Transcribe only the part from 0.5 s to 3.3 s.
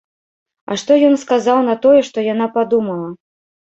А што ён сказаў на тое, што яна падумала?